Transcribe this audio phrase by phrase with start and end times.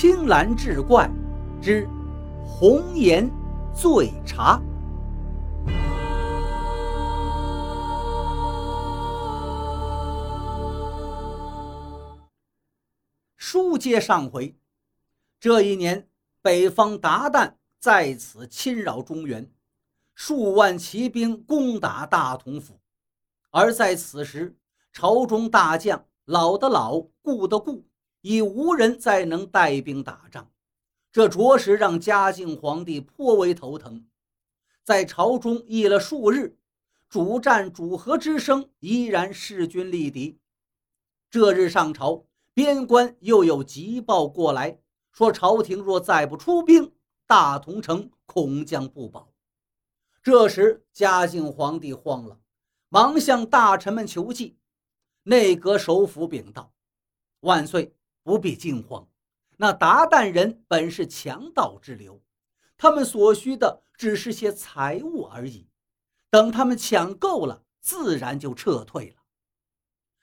[0.00, 1.10] 青蓝志怪
[1.60, 1.86] 之
[2.42, 3.30] 红颜
[3.74, 4.58] 醉茶。
[13.36, 14.56] 书接上回，
[15.38, 16.08] 这一年，
[16.40, 19.52] 北方鞑靼在此侵扰中原，
[20.14, 22.80] 数万骑兵攻打大同府，
[23.50, 24.56] 而在此时，
[24.94, 27.84] 朝中大将老的老，顾的顾。
[28.20, 30.50] 已无人再能带兵打仗，
[31.10, 34.06] 这着实让嘉靖皇帝颇为头疼。
[34.82, 36.58] 在朝中议了数日，
[37.08, 40.38] 主战主和之声依然势均力敌。
[41.30, 44.78] 这日上朝，边关又有急报过来，
[45.12, 46.92] 说朝廷若再不出兵，
[47.26, 49.32] 大同城恐将不保。
[50.22, 52.38] 这时嘉靖皇帝慌了，
[52.88, 54.58] 忙向大臣们求计。
[55.22, 56.72] 内阁首辅禀道
[57.40, 59.08] ：“万岁。”不必惊慌，
[59.56, 62.22] 那鞑靼人本是强盗之流，
[62.76, 65.68] 他们所需的只是些财物而已。
[66.30, 69.16] 等他们抢够了，自然就撤退了。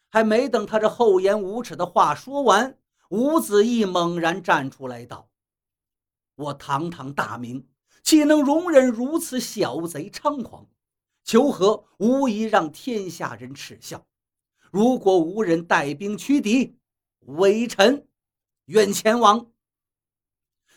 [0.10, 2.78] 还没等他这厚颜无耻的话说完，
[3.10, 5.30] 吴子义猛然站出来道
[6.36, 7.68] ：“我堂堂大明，
[8.04, 10.68] 岂能容忍如此小贼猖狂？
[11.24, 14.08] 求和无疑让天下人耻笑。
[14.72, 16.80] 如果无人带兵驱敌，”
[17.28, 18.08] 微臣
[18.66, 19.52] 愿前往。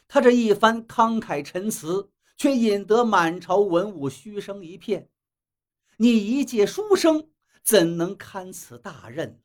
[0.08, 5.08] 他这一番慷慨陈词，却引得满朝文武嘘声一片。
[5.98, 7.30] 你一介书生，
[7.62, 9.40] 怎能堪此大任？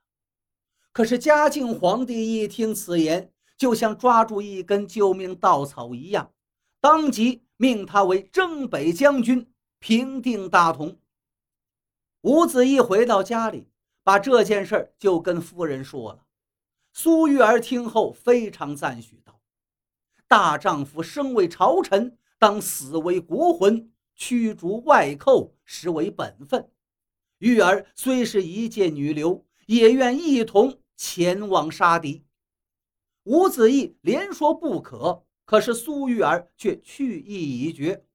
[0.91, 6.33] 可是嘉靖皇帝一听此言，就像抓住一根救命稻草一样，
[6.79, 10.97] 当即命他为征北将军，平定大同。
[12.21, 13.67] 吴子义回到家里，
[14.03, 16.25] 把这件事就跟夫人说了。
[16.97, 19.41] 苏玉儿听后非常赞许道
[20.29, 26.71] ：“大丈夫生为朝臣，当死为国魂，驱逐外寇，实为本分。
[27.39, 32.25] 玉儿虽是一介女流，也愿一同前往杀敌。”
[33.23, 38.05] 吴子义连说不可，可是苏玉儿却去意已决。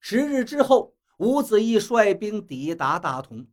[0.00, 3.46] 十日之后，吴子义率兵抵达大同，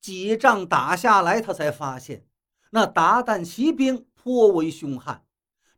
[0.00, 2.26] 几仗打下来，他才发现。
[2.76, 5.24] 那鞑靼骑兵颇为凶悍，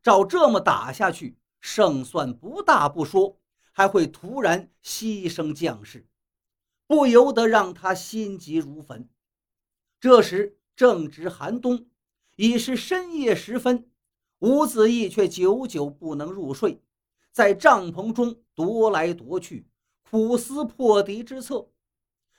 [0.02, 3.38] 照这么打下去，胜算不大不说，
[3.70, 6.08] 还会突然牺牲将士，
[6.88, 9.08] 不由得让他心急如焚。
[10.00, 11.86] 这时正值寒冬，
[12.34, 13.88] 已是深夜时分，
[14.40, 16.82] 吴子义却久久不能入睡，
[17.30, 19.68] 在帐篷中踱来踱去，
[20.10, 21.68] 苦思破敌之策。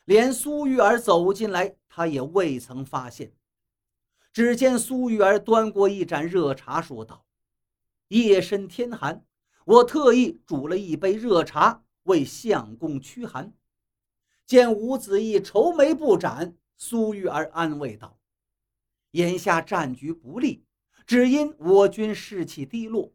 [0.04, 3.32] 连苏玉儿走进来，他也未曾发现。
[4.32, 7.26] 只见苏玉儿端过一盏热茶，说道
[8.10, 9.26] ：“夜深天寒，
[9.66, 13.54] 我特意煮了一杯热茶为相公驱寒。”
[14.46, 18.20] 见吴子义愁眉不展，苏玉儿安慰道
[19.12, 20.64] ：“眼下战局不利，
[21.06, 23.12] 只因我军士气低落。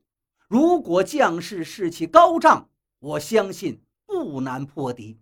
[0.49, 5.19] 如果将士士气高涨，我相信不难破敌。”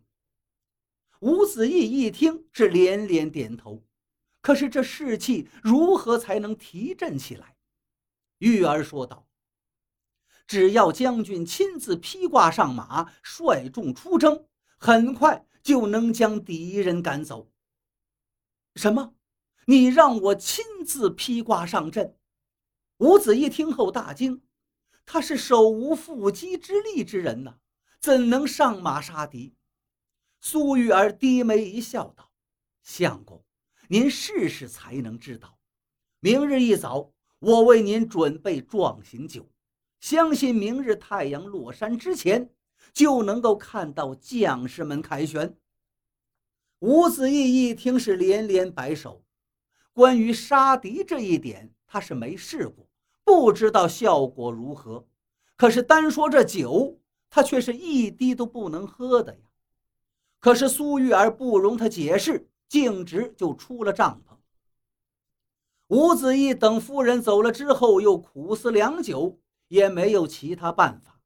[1.20, 3.82] 吴子义一听，是连连点头。
[4.42, 7.56] 可是这士气如何才能提振起来？
[8.38, 9.28] 玉儿说道
[10.48, 14.46] ：“只要将军亲自披挂上马，率众出征，
[14.78, 17.48] 很快就能将敌人赶走。”
[18.74, 19.14] 什么？
[19.66, 22.18] 你让我亲自披挂上阵？
[22.96, 24.42] 吴子一听后大惊，
[25.06, 27.58] 他是手无缚鸡之力之人呐，
[28.00, 29.54] 怎能上马杀敌？
[30.40, 32.32] 苏玉儿低眉一笑，道
[32.82, 33.44] ：“相公。”
[33.92, 35.58] 您试试才能知道。
[36.20, 39.46] 明日一早，我为您准备壮行酒，
[40.00, 42.48] 相信明日太阳落山之前，
[42.94, 45.54] 就能够看到将士们凯旋。
[46.78, 49.22] 吴子义一听是连连摆手。
[49.92, 52.88] 关于杀敌这一点，他是没试过，
[53.24, 55.06] 不知道效果如何。
[55.54, 59.40] 可是单说这酒，他却是一滴都不能喝的呀。
[60.40, 62.48] 可是苏玉儿不容他解释。
[62.72, 64.34] 径直就出了帐篷。
[65.88, 69.38] 吴子义等夫人走了之后，又苦思良久，
[69.68, 71.20] 也没有其他办法。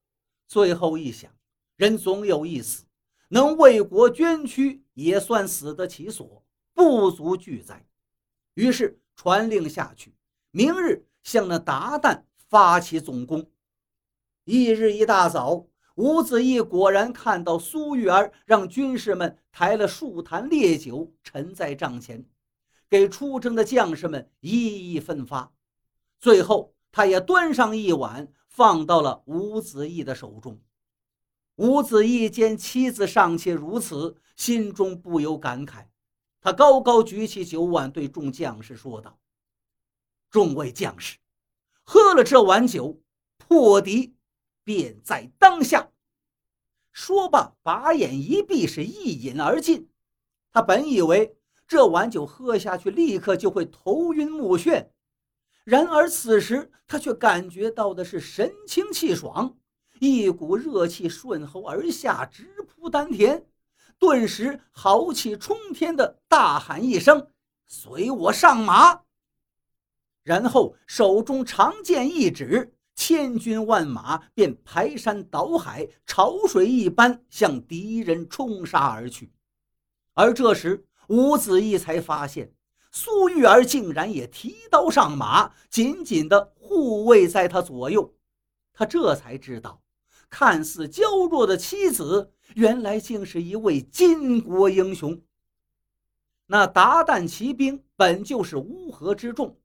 [0.49, 1.31] 最后一想，
[1.77, 2.87] 人总有一死，
[3.29, 6.45] 能为国捐躯，也算死得其所，
[6.75, 7.87] 不足惧哉。
[8.55, 10.17] 于是传令下去，
[10.51, 13.49] 明日向那鞑靼发起总攻。
[14.47, 15.69] 翌日一大早。
[15.97, 22.25] 吴子义果然看到苏玉儿让军士们抬了数坛烈酒陈在帐前，
[22.89, 25.53] 给出征的将士们一一分发。
[26.19, 30.61] 最后，他也端上一碗，放到了吴子义的手中。
[31.55, 35.87] 吴子义见妻子尚且如此，心中不由感慨。
[36.43, 39.19] 他高高举起酒碗，对众将士说道
[40.31, 41.17] ：“众位将士，
[41.85, 43.01] 喝了这碗酒，
[43.39, 44.16] 破敌
[44.67, 45.93] 便在当下。”
[46.93, 49.89] 说罢，把眼一闭，是一饮而尽。
[50.51, 51.37] 他本以为
[51.69, 54.89] 这碗酒喝下去，立刻就会头晕目眩，
[55.63, 59.57] 然而此时他却感觉到的是神清气爽。
[59.99, 63.47] 一股热气顺喉而下，直扑丹田，
[63.99, 67.31] 顿时豪气冲天的大喊一声
[67.67, 69.03] ：“随我上马！”
[70.23, 79.31] 然后手中长剑一指，千军万马便排山倒海、潮水一般向敌人冲杀而去。
[80.15, 82.53] 而这时，吴子义才发现
[82.91, 88.15] 苏玉儿竟然也提刀上马，紧紧地护卫在他左右。
[88.73, 89.83] 他这才知道。
[90.29, 95.23] 看似娇弱的妻子，原来竟是一位巾帼英雄。
[96.47, 99.57] 那鞑靼骑兵本就是乌合之众，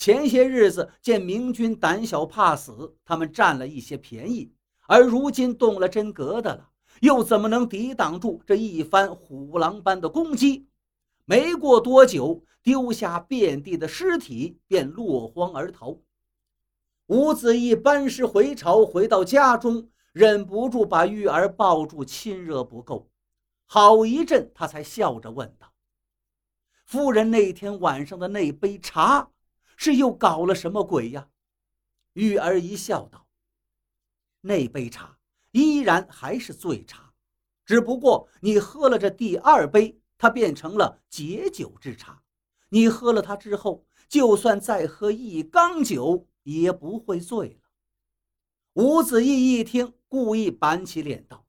[0.00, 4.50] 前些日子见明军胆小怕死，他们占了一些便宜，
[4.86, 6.70] 而如今动了真格的了，
[7.02, 10.66] 又怎么能抵挡住这一番虎狼般的攻击？
[11.26, 15.98] 没过多久，丢下遍地的尸体，便落荒而逃。
[17.04, 19.90] 吴子义班师回朝，回到家中。
[20.12, 23.10] 忍不住把玉儿抱住，亲热不够，
[23.66, 25.70] 好一阵，他才笑着问道
[26.86, 29.28] ：“夫人那天晚上的那杯茶，
[29.80, 31.30] 是又搞了什么鬼呀？”
[32.12, 33.26] 玉儿一笑道
[34.42, 35.18] ：“那杯茶
[35.52, 37.14] 依然还是醉茶，
[37.64, 42.22] 只不过你喝了这第二杯，它变成了解酒之茶。
[42.68, 47.70] 你喝了它之后，就算再喝一缸酒，也不会醉了。”
[48.74, 49.94] 吴子义一听。
[50.10, 51.46] 故意板起脸道：“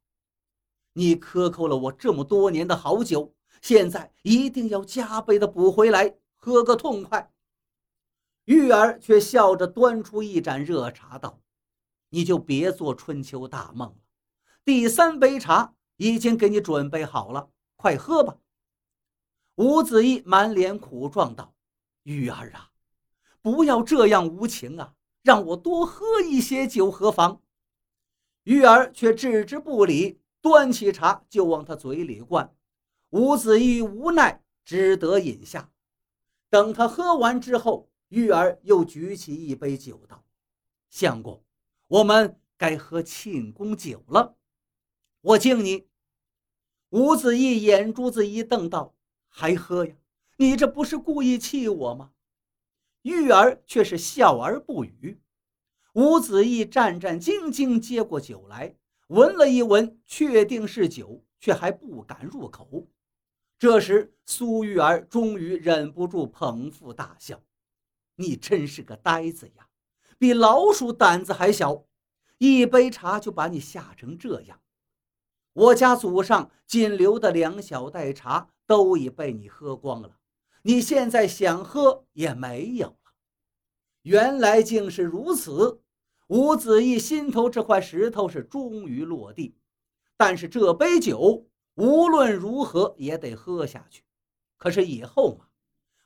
[0.93, 7.33] 你克扣了我这么多年的好酒，现在一定要加倍的补回来，喝个痛快。”
[8.45, 11.39] 玉儿却笑着端出一盏热茶道
[12.09, 13.95] ：“你就别做春秋大梦了，
[14.65, 18.37] 第三杯茶已经给你准备好了，快喝吧。”
[19.55, 21.53] 吴子义满脸苦状道
[22.03, 22.71] ：“玉儿啊，
[23.41, 27.41] 不要这样无情啊，让我多喝一些酒何妨？”
[28.43, 32.55] 玉儿却置之不理，端起茶就往他嘴里灌。
[33.11, 35.69] 吴子义无奈，只得饮下。
[36.49, 40.25] 等他喝完之后，玉儿又举起一杯酒道
[40.91, 41.41] ：“相公，
[41.87, 44.35] 我们该喝庆功酒了，
[45.21, 45.87] 我敬你。”
[46.91, 48.97] 吴子义眼珠子一瞪道
[49.29, 49.95] ：“还喝呀？
[50.35, 52.11] 你这不是故意气我吗？”
[53.03, 55.21] 玉儿却是笑而不语。
[55.93, 58.75] 吴子义战战兢兢接过酒来，
[59.07, 62.89] 闻了一闻，确定是酒，却还不敢入口。
[63.57, 67.41] 这时，苏玉儿终于忍不住捧腹大笑
[68.21, 69.67] ：“你真是个呆子呀，
[70.17, 71.85] 比老鼠胆子还小！
[72.37, 74.61] 一杯茶就把你吓成这样。
[75.53, 80.17] 我家祖上仅留的两小袋茶都已被你喝光了，
[80.61, 83.13] 你现在想喝也没有了。”
[84.03, 85.81] 原来竟是如此，
[86.27, 89.55] 吴子义心头这块石头是终于落地。
[90.17, 94.03] 但是这杯酒无论如何也得喝下去。
[94.57, 95.47] 可是以后嘛，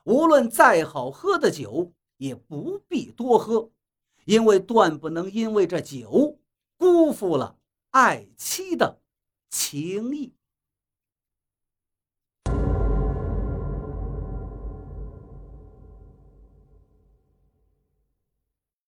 [0.04, 3.70] 无论再好喝的酒也不必多喝，
[4.24, 6.38] 因为断不能因为这酒
[6.76, 7.58] 辜负了
[7.90, 9.00] 爱妻的
[9.50, 10.34] 情谊。